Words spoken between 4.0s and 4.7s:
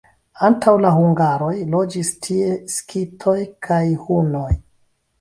hunoj.